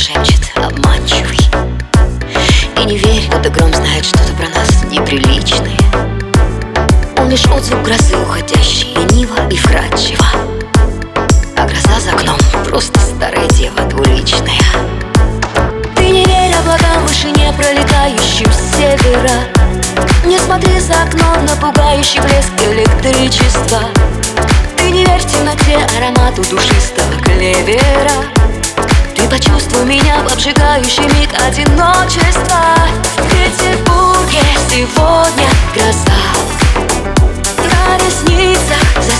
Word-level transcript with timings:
шепчет 0.00 0.40
обманчивый. 0.56 1.38
И 2.80 2.84
не 2.84 2.96
верь, 2.96 3.28
когда 3.30 3.50
гром 3.50 3.72
знает 3.74 4.02
что-то 4.06 4.32
про 4.32 4.48
нас 4.48 4.82
неприличное 4.90 5.76
Он 7.18 7.28
лишь 7.28 7.44
отзвук 7.44 7.82
грозы 7.82 8.16
уходящей, 8.16 8.94
лениво 8.94 9.36
и 9.50 9.56
вкрадчиво? 9.56 10.24
А 11.54 11.66
гроза 11.66 12.00
за 12.00 12.12
окном 12.12 12.38
просто 12.66 12.98
старая 12.98 13.46
дева 13.50 13.82
двуличная. 13.90 14.62
Ты 15.96 16.08
не 16.08 16.24
верь 16.24 16.54
облакам 16.54 17.06
вышине 17.06 17.52
пролетающим 17.52 18.50
с 18.50 18.76
севера. 18.78 19.44
Не 20.24 20.38
смотри 20.38 20.80
за 20.80 20.94
окном 21.02 21.44
на 21.44 21.56
пугающий 21.56 22.20
блеск 22.20 22.52
электричества. 22.58 23.80
Ты 24.78 24.90
не 24.90 25.04
верь 25.04 25.20
в 25.20 25.26
темноте 25.26 25.78
аромату 25.98 26.42
душистого 26.48 27.20
клевера. 27.22 28.40
Ты 29.20 29.28
почувствуй 29.28 29.84
меня 29.84 30.22
в 30.26 30.32
обжигающий 30.32 31.04
миг 31.18 31.28
одиночества. 31.46 32.74
В 33.18 33.22
Петербурге 33.28 34.40
сегодня 34.66 35.46
гроза. 35.74 36.22
На 37.68 37.98
ресницах 37.98 38.80
застыла 38.96 39.19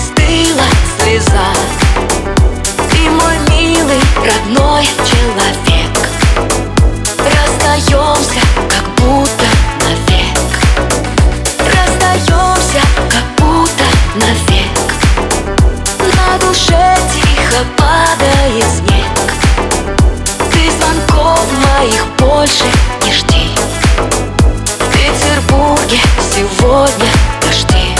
больше 22.40 22.64
не 23.04 23.12
жди. 23.12 23.50
В 23.98 24.92
Петербурге 24.92 25.98
сегодня 26.32 27.10
дожди. 27.42 27.94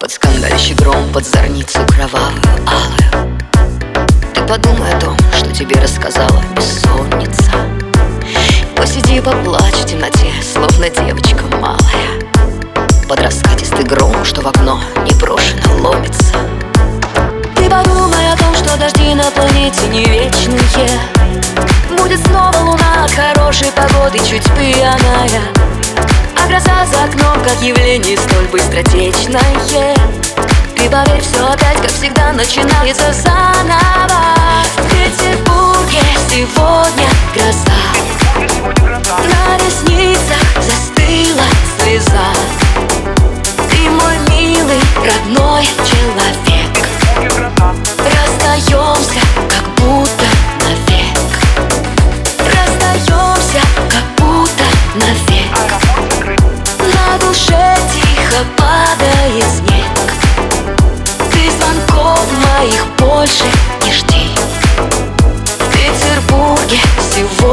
Под 0.00 0.10
скандальщик 0.10 0.76
гром, 0.78 1.08
под 1.12 1.24
зорницу 1.24 1.78
кровавую, 1.86 2.42
алую. 2.66 3.38
Ты 4.34 4.40
подумай 4.40 4.92
о 4.92 4.98
том, 4.98 5.16
что 5.36 5.52
тебе 5.52 5.80
рассказала 5.80 6.42
бессонница. 6.56 7.52
Посиди, 8.74 9.20
поплачь 9.20 9.74
в 9.74 9.86
темноте, 9.86 10.32
словно 10.42 10.88
девочка 10.88 11.44
малая. 11.60 11.78
Под 13.08 13.20
раскатистый 13.20 13.84
гром, 13.84 14.24
что 14.24 14.40
в 14.42 14.48
окно 14.48 14.80
непрошено 15.06 15.76
ломится. 15.78 16.34
Ты 17.54 17.70
подумай 17.70 18.32
о 18.32 18.36
том, 18.36 18.52
что 18.56 18.76
дожди 18.76 19.14
на 19.14 19.30
планете 19.30 19.86
не 19.86 20.06
вечные 20.06 20.58
погоды, 24.04 24.18
чуть 24.18 24.44
пьяная 24.54 25.42
А 26.36 26.48
гроза 26.48 26.86
за 26.86 27.04
окном, 27.04 27.42
как 27.42 27.60
явление 27.62 28.16
столь 28.16 28.46
быстротечное. 28.48 29.40
Ты 30.76 30.90
поверь, 30.90 31.22
все 31.22 31.46
опять, 31.46 31.80
как 31.80 31.90
всегда, 31.90 32.32
начинается 32.32 33.12
заново. 33.12 34.64
В 34.76 34.88
Петербурге 34.90 36.02
сегодня 36.28 37.08
гроза 37.34 38.83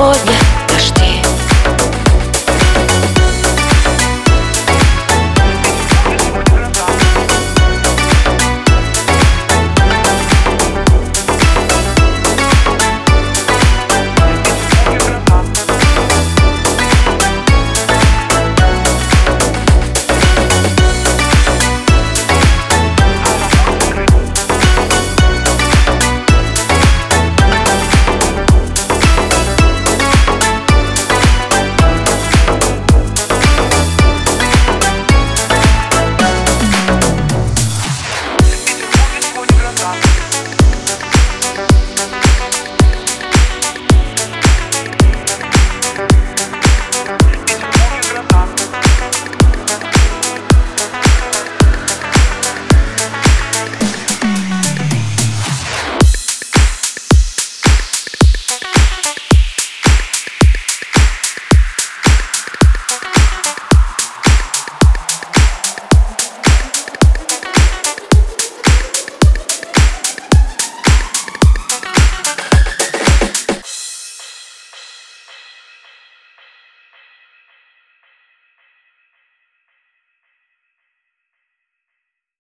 сегодня 0.01 0.50